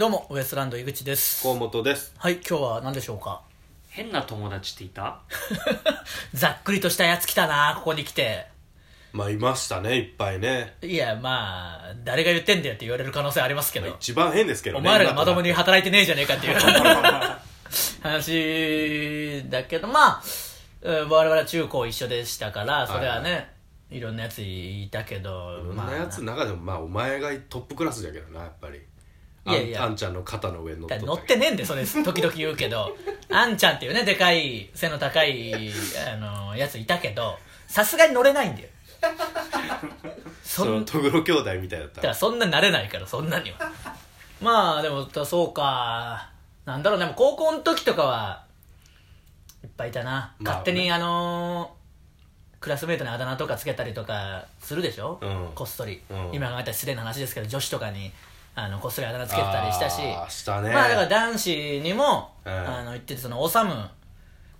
[0.00, 1.42] どうもウエストランド井口です。
[1.42, 2.14] 河本です。
[2.16, 3.42] はい今日は何でしょうか？
[3.90, 5.20] 変な友達っていた？
[6.32, 8.46] ざっくりとしたやつ来たなここに来て。
[9.12, 10.78] まあいましたねいっぱいね。
[10.80, 16.56] いやまあ誰が言ってんだよって言われる可能性ありますけど、一番変ですけどねお前らがまともに働いてねえじゃねえかっていう。
[18.02, 20.22] 話だけどまあ
[20.80, 23.52] うん我々は中高一緒でしたからそれはね、
[23.90, 28.80] いろんなやついたけどなったらこんなやつの中でもまあお前がトップクラスだけどなやっぱり
[29.46, 29.84] いやいや。
[29.84, 31.84] あんちゃんの肩の上に乗っとった乗ってねえんでそれ。
[31.86, 32.96] 時々言うけど。
[33.30, 35.72] あんちゃんっていうねでかい背の高い
[36.12, 38.68] あのやついたけどさすがに乗れないんだよ。
[40.42, 43.58] そのトグロ兄弟みたいだっただからそんな慣れないからそんなには。
[44.40, 46.28] まあでもそうか。
[46.64, 48.44] なんだろうでも高校の時とかは
[49.64, 51.80] いっぱいいたな、まあ勝手にあのー
[52.60, 55.48] クラスメートにあだ名とかつけたりとかするでしょ、うん。
[55.54, 56.30] こっそり、うん。
[56.34, 58.12] 今考えたら失礼な話ですけど女子とかに
[58.64, 60.02] あのこっそりあだ名つけてたりしたし。
[60.02, 60.70] あーしたね。
[60.70, 62.52] まあだから男子にも、うん。
[62.52, 63.74] あの言っててそのオサム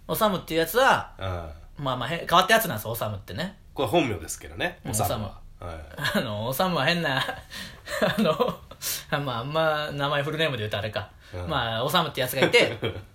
[0.09, 1.85] オサムっていうやつはうん。
[1.85, 3.57] まあまあへ変わったやつなんですオサムってね。
[3.75, 4.79] これ本名ですけどね。
[4.85, 5.41] うんおさむは。
[5.61, 5.77] はい。
[6.17, 8.33] あの、おさむは変な、あの、
[9.25, 11.11] まあ、あんま名前フルネームで言うとあれか。
[11.35, 11.49] うん。
[11.49, 12.79] まあ、おさむってやつがいて、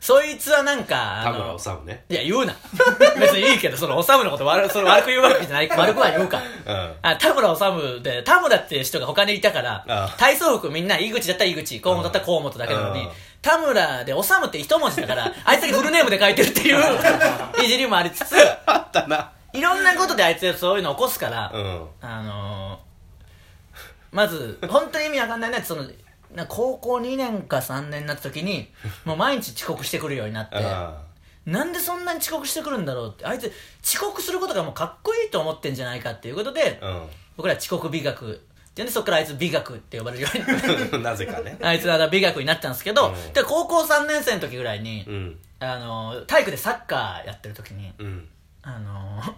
[0.00, 2.04] そいつはなんか、あ田村の、治ね。
[2.08, 2.54] いや、言うな。
[3.18, 5.68] 別にいいけど、そのおさむのこと悪その悪く言うわけじゃない。
[5.76, 6.40] 悪くは言うか。
[6.66, 6.94] うん。
[7.02, 13.10] あ田村治で、田村っていう人が他にいたからあ、体操服みんな、井口だったら井口、河本だったら河本だけなのにうん、
[13.42, 19.30] 田村で、治って一文字だから、 あいつだけフルネームで書いてるっていう、いじりもありつつ、あったな。
[19.52, 21.86] いろんなことであいつそういうの起こすから、うん。
[22.02, 23.76] あのー、
[24.12, 25.84] まず本当に意味わかんないねその
[26.34, 28.70] な高校2年か3年になった時に
[29.04, 31.02] もう毎日遅刻してくるようになってあ
[31.46, 38.48] なんでそんなに遅刻してくるんだろうってあいつ遅刻することがもうかっこいいと思ってんじゃないかっていうことで、ー僕ら遅刻美学って
[38.84, 41.58] でそこからあいつ美学って呼ばれるようにうん なぜかね。
[41.62, 43.32] あいつは美学になったんですけど、うん。
[43.32, 45.38] で高校3年生の時ぐらいに、うん。
[45.58, 48.28] あのー体育でサッカーやってる時に、うん。
[48.62, 49.34] あのー、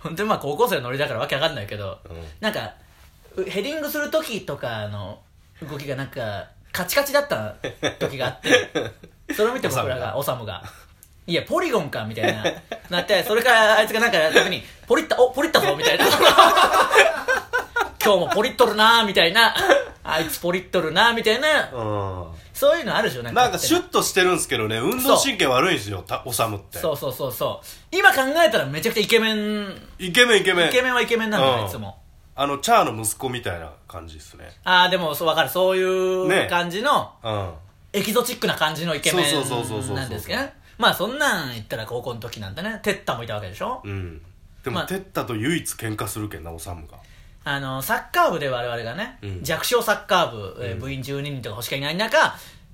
[0.00, 2.24] 本当にまあ高校生のノリだからわけわかんないけど、うん。
[2.40, 2.72] なんか
[3.36, 5.20] うヘディングする時とかの
[5.68, 7.54] 動きがなんかカチカチだった
[7.98, 8.70] 時があって
[9.34, 10.62] それを見て僕らがオサムが
[11.26, 12.44] 「いやポリゴンか」みたいな
[12.88, 16.06] なってそれからあいつがなんかやった時に「ポリったおポリったぞ」みたいな。
[18.02, 19.54] 今日もポリっとるなーみたいな。
[20.02, 21.70] あいつポリっとるなーみたいな。
[21.70, 22.26] うん。
[22.54, 26.78] そういうのあるでしょなんなんかシュッッとしてるんですけどね運動神経悪いんですよたおさむって。
[26.78, 27.66] そうそうそうそう。
[27.96, 29.82] 今考えたらめちゃくちゃイケメン。
[29.98, 30.68] イケメンイケメン。
[30.68, 31.99] イケメンはイケメンなんだうんよいつも
[32.40, 34.50] あのチャーの息子みたいな感じですね。
[34.64, 35.50] ああでもそう分かる。
[35.50, 37.50] そういうね感じの、うん。
[37.92, 40.54] エキゾチックな感じのイケメそうそうそうそうそうンなんですけどね。
[40.78, 44.22] まあそんなん言ったら高校の時なんだねテッタもいたわけでしょ、うん。
[44.64, 46.96] でも、まあテッタと唯一喧嘩するけんなおさむが
[47.44, 49.42] あのサッカー部で我々がね、うん。
[49.42, 52.16] 弱小サッカー部、えー部員12人とかしかいない中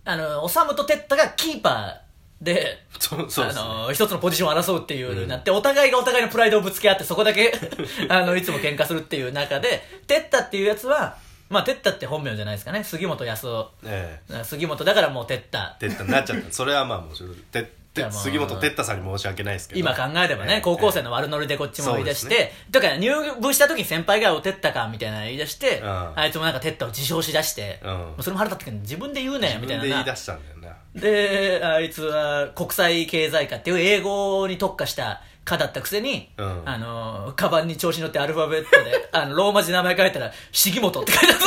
[0.05, 2.06] あのおさむとテッタがキーパー
[2.41, 3.53] でそうそうね。
[3.57, 7.53] あの一つのポジションを争うっていうになって、お互いがお互いのプライドをぶつけ合ってそこだけ
[8.09, 11.17] あのいつも喧嘩するっていう中でテッタっていうやつは
[11.49, 12.85] まあテッタって本名じゃないですかね。
[12.85, 13.71] 杉本康夫。
[13.85, 14.45] ええ。
[14.45, 15.77] 杉本だからもうテッタ。
[15.79, 16.53] テッタになっちゃった。
[16.53, 19.81] それはまあもうそれてていやもう杉本テッタさんに申し訳ないですけど。
[19.81, 20.61] 今考えればね、ええ。
[20.61, 23.11] 高校生の悪ノリでこっちも言い出して、そうですとか入
[23.41, 26.13] 部した時に先輩が「おてったか」みたいなの言い出して、うん。
[26.19, 28.15] あいつもなんかテッタを自称しだして、うん。
[28.21, 30.56] それも腹立ったけど自分で言うねみたいな自分で言いな出したんだよな
[30.97, 36.63] であいつは国際経済科っていう英語に特化した科だったくせに、うん。
[36.65, 41.41] あのカバンに調子乗ってアルファベットで あのローマ字で名前書いたら「杉本」って書いてあっ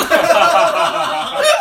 [1.41, 1.43] た。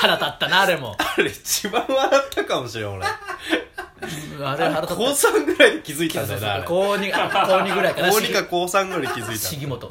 [0.00, 0.96] 腹立ったなあれも。
[0.98, 3.04] あれ一番笑ったかもしれん俺。
[3.04, 4.86] あれ腹立った。
[4.86, 6.62] 高3ぐらいで気づいたんだよなあれ。
[6.64, 8.08] 高高 2, 高2ぐらいかな。
[8.08, 9.46] 2か高3ぐらいで気づいた。
[9.46, 9.90] 杉本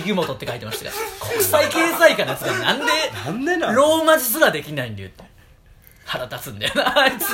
[0.00, 0.90] 杉本って書いてましたが
[1.32, 2.84] 国際経済科のやつがなんで
[3.24, 3.74] なんでなん？
[3.74, 5.24] ローマ字すらできないんだよって。
[6.04, 7.26] 腹立つんだよなあいつ。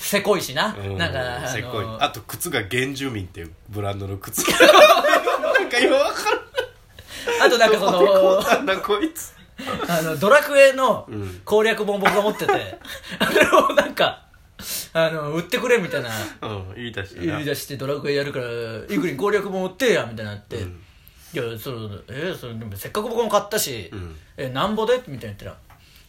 [0.00, 1.84] せこいしな、うんなんかあせっこい。
[1.84, 4.42] のあと靴が原住民っていうブランドの靴。
[4.50, 6.40] なんかよわかる
[7.44, 9.32] あとなんかそのなんだこいつ。
[9.88, 11.40] あのドラクエのん。
[11.44, 12.78] 攻略本僕が持ってて、
[13.18, 14.24] あれをなんか
[14.92, 16.10] あの売ってくれみたいな。
[16.42, 17.26] うん言い出したな。
[17.34, 20.82] 言い出してドラクエやるからいくりに攻略本売ってやみたいになって、うん
[21.32, 21.78] いやそれ
[22.10, 24.16] えそれでもせっかく僕も買ったし、うん。
[24.36, 24.94] えなんぼで？
[24.94, 25.56] みたいに言ったら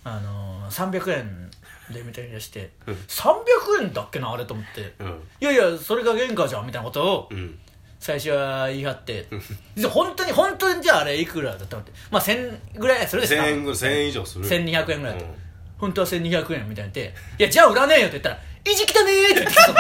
[0.06, 1.52] あのー、300円
[1.94, 2.94] でみたいに出して、うん。
[2.94, 5.08] 300円だっけなあれと思って、うん。
[5.40, 7.58] いやいやそれが原価じゃんみたいなことをうん。
[8.00, 9.28] 最初は言い張って、
[9.76, 11.94] で本当に本当にじゃああれいくらだったのって。
[12.12, 14.46] まあ1000ぐらいするでしょ1000円ぐらい1000円以上する。
[14.46, 15.32] 1200円ぐらいだった、うん。
[15.78, 19.74] 本当は1200円みたいに言って「いやじゃあ売らねえよ」って言ったら「意地汚ねえ」って言ってきた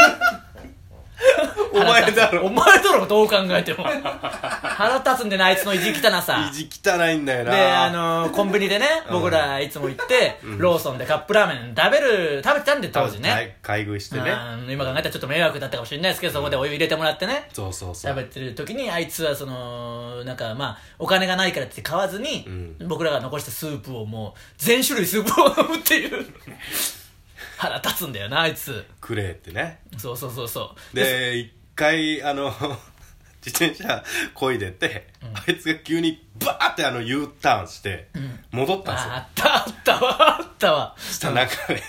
[1.73, 2.45] お前だろ。
[2.45, 3.83] お前だろどう考えても。
[4.23, 6.49] 腹立つんでなあいつの意地汚さ。
[6.51, 7.51] 意地汚いんだよな。
[7.51, 9.13] であのコンビニでねうん。
[9.13, 14.33] 僕らいつも行って、ローソンでカップラーメン食べる食べてたんで当時ね、はい買い食いしてね。
[14.69, 17.49] 今考えたらちょっと迷惑だったかもしれないですけど、そこでお湯入れてもらってね。
[17.53, 18.13] そうそうそう。
[18.13, 22.45] 食べてる時にあいつはそのなんかまあお金がないからって買わずに、
[22.79, 26.25] う僕らが残したスープをもう全種類スープを飲むっていう
[27.57, 28.85] 腹立つんだよなあいつ。
[28.99, 29.79] くれってね。
[29.97, 30.95] そうそうそうそう。
[30.95, 32.53] で一回あの
[33.45, 34.03] 自転車
[34.33, 38.07] こいでて、あいつが急にバーってあの U ターンして
[38.51, 40.95] 戻ったんですよ、ああったあったわあったわ。
[40.97, 41.83] したらなんかね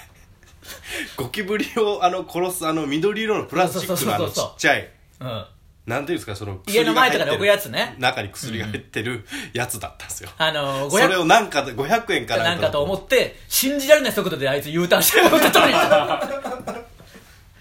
[1.16, 4.88] ゴキブリをあの殺すあの緑色のプラスチックのあのちっちゃい
[5.20, 5.46] うん。
[5.86, 7.94] なんていうんですかその家の前とかで置くやつつね。
[7.98, 15.72] 中に薬が入ってるやつだったんですよ、あのそれ500をなんかで500円かなんかと思っって信じられない速度であいつ U ターンして戻ってたのに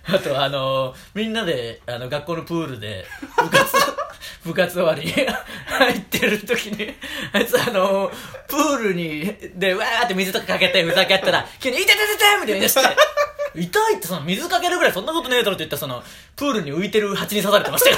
[0.12, 3.06] あとあのみんなであの学校のプールで
[3.38, 3.66] 部活
[4.44, 5.14] 部活終わりに
[5.68, 6.94] 入ってる時に
[7.32, 8.12] あいつあの
[8.48, 12.82] プールにでわーって水とかかけてふざけやったら急に「痛い痛い痛い痛い!」みたいに言い出して
[13.56, 16.04] 「痛いってその水かけるぐらいそんなことねえだろ」って言ったらその
[16.36, 17.98] プールに浮いてる蜂に刺されてましたよ。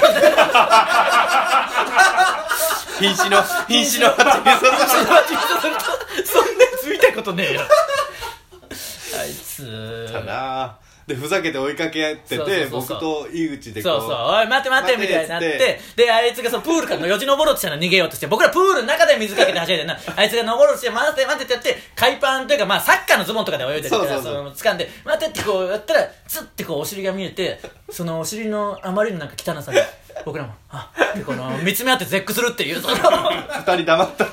[3.00, 5.80] 瀕死の瀕死の蜂に刺された。
[6.24, 7.60] そんなやつ見たことねえよ。
[9.20, 10.06] あいつ。
[10.08, 10.76] ったな
[11.06, 12.80] でふざけて追いかけててそうそうそうそう。
[12.80, 15.80] 僕と井口でこそうそう、おい、待って待って、みたいになっ待て。
[15.96, 29.84] て、で、あいつがそのプールからのよじ登ろうとしたら逃げようとして、僕らプールの中で水かけて走れてんな、あいつが登ろうとして、待って待ってってやって、海パンというか、まあ、サッカーのズボンとかで泳いでるから、その、掴んで、待ってってこうやったら、ツッてこうお尻が見えて、そのお尻のあまりのなんか汚さで、
[30.24, 34.24] 僕らも、あ、で、この、見つめ合って絶句するっていう、その、二人黙った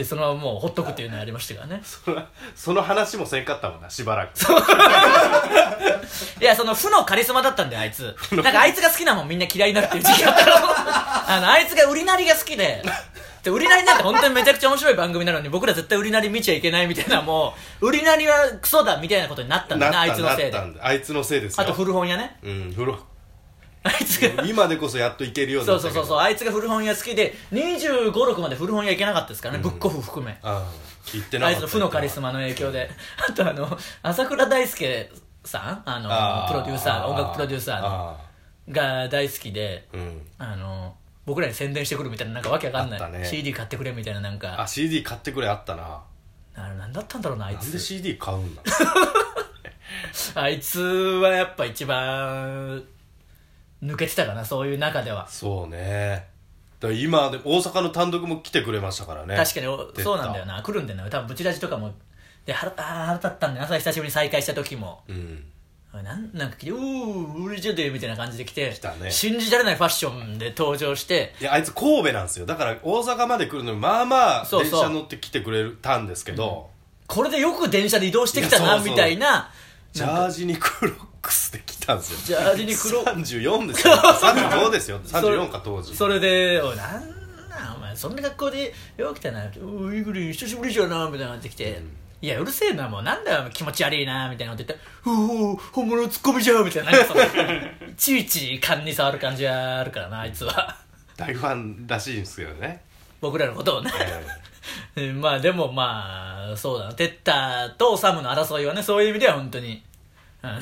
[0.00, 1.82] で、あ、で、そのままもうほっとくっていうのやりましたからね。
[1.84, 2.22] その
[2.54, 4.30] その話もせんかったもんなしばらく
[6.40, 8.16] いや、その負のカリスマだったんだよ、あいつ。
[8.32, 10.52] なんかあいつが好きなもんみんな嫌いになるっていう時期があったの。
[11.36, 12.82] あの、あいつが売りなりが好きで、
[13.42, 22.36] で、売りなりなんて本当にめちゃくちゃ面白い番組なのに、僕ら絶対売りなり見ちゃいけないみたいな、もう、売りなりはクソだみたいなことになったんだよな、あいつのせいであいつのせいですよあと古本屋ね。
[22.42, 22.98] うん風呂
[23.82, 30.32] あいつが、今でこそやっといけるようになったそうそうそうそう、あいつが古本屋好きで、25、6まで古本屋行けなかったですからね、ブックオフ含め。
[30.42, 30.62] ああ。
[31.12, 31.60] 言ってなかった。
[31.62, 32.90] あいつの負のカリスマの影響で。
[33.28, 35.10] あとあの、朝倉大輔
[35.44, 35.82] さん？
[35.86, 40.22] あの、あプロデューサー、音楽プロデューサーが大好きで、あうん。
[40.38, 40.94] あの、
[41.24, 43.00] 僕らに宣伝してくるみたいな、なんかわけわかんない。
[43.00, 43.24] あったね。
[43.24, 46.02] CD 買ってくれみたいな、なんか、あ CD 買ってくれあったな。
[46.54, 47.78] あれなんだったんだろうな、あいなんでつ。
[47.78, 48.62] CD 買うんだ？
[50.34, 52.82] あいつはやっぱ一番、
[53.82, 55.28] 抜けてたかな、そういう中では。
[55.28, 56.28] そうね。
[56.80, 59.36] だから今で大阪の単独も来てくれましたからね。
[59.36, 59.66] 確かに
[60.02, 60.62] そうなんだよな。
[60.62, 61.10] 来るんだよな。
[61.10, 61.92] 多分ブチラジとかも
[62.46, 63.76] で腹あー腹立ったんだよな。
[63.76, 65.02] 久しぶりに再会した時も。
[65.08, 65.44] うん。
[65.92, 69.10] なんなんか来て「うー売れちゃって」みたいな感じで来て来たね。
[69.10, 71.34] 信じられないファッションで登場して。
[71.40, 72.46] いやあいつ神戸なんですよ。
[72.46, 76.70] だから大阪まで来るのにまあまあ電車乗って来てくれたんですけど、
[77.08, 79.50] これでよく電車で移動してきたなみたいな。
[79.92, 81.09] ジャージにクロックスで来
[81.80, 82.38] たんですよ。
[82.38, 83.02] ジャージに黒。
[83.02, 83.94] 34ですよ。
[83.94, 85.00] 35ですよ。
[85.04, 85.94] 34か当時。
[85.96, 87.00] それで「おいなん
[87.48, 91.82] なんお前そんな学校でよく来たな」おいイグリ久しぶりじゃな」みたいになってきて
[92.22, 100.76] 「いやうるせえなもうなんだよ気持ち悪いな」みたいなこと言って「おお本物のツッコミじゃん」みたいななんかそのいちいち勘に触る感じがあるからなあいつは。
[101.16, 102.82] 大ファンらしいんですけどね、
[103.20, 103.92] 僕らのことをね。
[104.96, 106.92] えうん まあでもまあそうだな。
[106.94, 109.82] テッタとオサムの争いはねそういう意味では本当に。
[110.42, 110.60] あの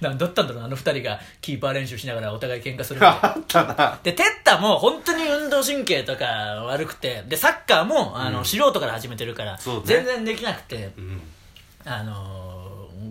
[0.00, 3.98] なんだったんだろうなあの二人がキーパー練習しながらお互い喧嘩するみたいなあったな。
[4.02, 6.26] で、テッタも本当に運動神経とか
[6.66, 8.44] 悪くて、で、サッカーも、あの、うん。
[8.44, 9.82] 素人から始めてるから、そうね。
[9.84, 10.90] 全然できなくて。
[10.96, 11.20] う、ん。
[11.84, 12.44] あのー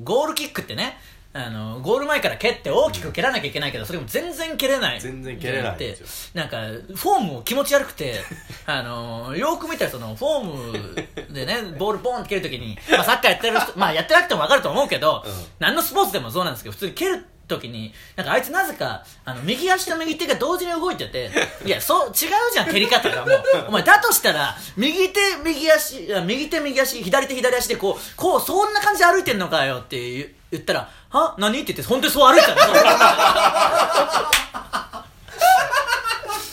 [0.03, 0.97] ゴールキックってね、
[1.35, 5.01] あのゴール前から蹴って大きく蹴らなきゃいけないけど、それも全然蹴れない。
[5.01, 6.61] 全然蹴れないんでですなんか、
[6.95, 8.21] フォームも気持ち悪くて、
[8.67, 15.33] あのよく見たらその、フォームでね、 ボールポンって蹴るときに、まあサッカーやってる人、まあやってなくてもわかると思うけど、うん。
[15.57, 21.29] 何のスポーツでもそうなんですけど、普通に蹴る時に、なんかあいつなぜか、あの、右足と右手が同時に動いてて、
[21.65, 22.13] いや、そう、違う
[22.53, 23.43] じゃん、蹴り方がもう。
[23.69, 31.35] お前、だとしたら、右手、右足、右手、右足、左手、左足でこう、こう、そんな感じで歩いてんのかよって言言ったら、は？
[31.39, 31.61] 何？
[31.61, 32.73] って言って、本当にそう歩いてたの。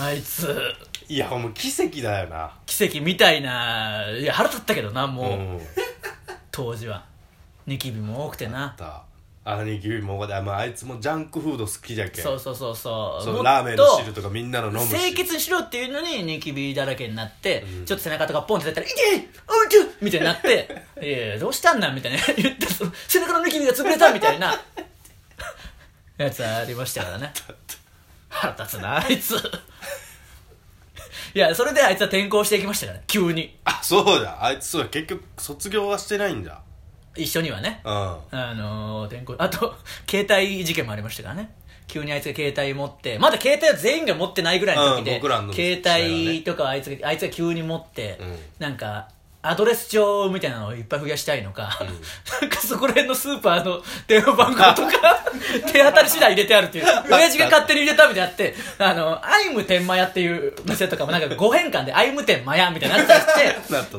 [0.07, 0.75] あいつ、
[1.09, 5.61] いやもう奇跡だよな奇跡みたいな、いや、腹立ったけどな、もう、うん
[6.53, 7.05] 当時は。
[7.67, 8.75] ニキビも多くてな。
[8.77, 9.03] だ
[9.43, 12.25] 兄貴もあ,、まあ、あいつもジャンクフード好きじゃけん。
[12.25, 13.25] そうそうそうそう。
[13.25, 14.89] そうラーメンの汁とかみんなの飲むし。
[14.91, 17.85] 清潔にしろっていうのにニキビだらけになって、うん。
[17.87, 20.35] ちょっと背中とかポンって出たら「いけおいちょみたいにな。
[20.35, 22.19] って「いやいやどうしたんだ?」みたいな。
[22.37, 24.61] 言ってその背中のニキビが潰れたみたいな
[26.19, 27.33] やつありましたからね。
[28.29, 29.35] 腹立つなあいつ。
[31.33, 33.57] いやそれであいつは転校していきましたからね急に。
[33.65, 34.45] あそうだ。
[34.45, 36.61] あいつそうだ結局卒業はしてないんだ
[37.17, 37.81] 一緒にはね。
[37.85, 37.93] うん。
[37.93, 39.75] あのー、あと
[40.09, 41.51] 携帯事件もありましたからね。
[41.87, 48.39] 急にあいつが携帯持ってまだ携帯は全員が持ってないぐらいの時で、うん携帯とかあいつがあいつが急に持って、うん。
[48.61, 49.09] なんか
[49.43, 51.79] アドレス帳みたいなのをいっぱい増やしたいのか、
[52.43, 55.25] なんかそこら辺のスーパーの電話番号とか
[55.73, 56.85] 手当たり次第入れてあるっていう。
[57.11, 63.35] 親父が勝手に入れたみたいになってあのアイム天満屋っていう店とかもなんか5変換でアイム天満屋みたいになっ たりし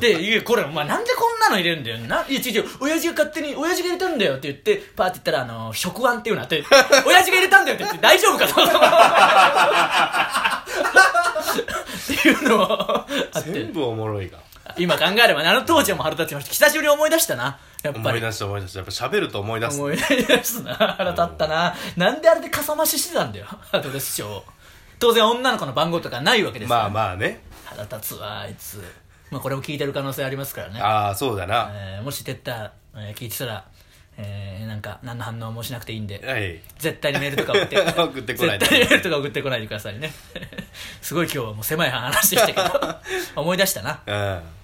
[0.00, 1.98] でいやこれお前なんでこんなの入れるんだよ。
[1.98, 6.64] ないや違う親父が勝手に親父が入れたんだよって言ってパーって言ったらあの食案っていうのあって
[7.04, 8.68] 親父が入れたんだよって言って大丈夫かとっ
[12.06, 13.06] ていうのをあ
[13.38, 13.50] って。
[13.50, 14.38] 全部おもろいが
[14.78, 16.50] 今考えればねあの当時はもう腹立ちました。
[16.52, 17.58] 久しぶりに思い出したな。
[17.82, 18.06] やっぱり。
[18.06, 18.78] 思い出した思い出した。
[18.78, 19.78] やっぱ喋ると思い出す。
[19.80, 20.74] 思い出すな。
[20.74, 21.74] 腹立ったな。
[21.96, 23.46] なんであれでかさ増ししてたんだよ。
[23.72, 24.44] アドレス帳
[24.98, 26.80] 当然女の子の番号とかないわけですから。
[26.82, 27.42] まあまあね。
[27.64, 28.82] 腹立つわあいつ。
[29.30, 30.80] まあこれも聞いてる可能性ありますからね。
[30.80, 31.70] ああそうだな。
[31.72, 33.64] えーもしてった、えー聞いてたら、
[34.22, 36.60] えーなんか何の反応もしなくていいんではい。
[36.78, 40.12] 絶対にメールとか送って 送ってこないで絶対にメールとか送ってこないでくださいね。
[41.02, 42.96] すごい今日はもう狭い話でしたけど
[43.42, 44.00] 思い出したな。
[44.06, 44.61] うん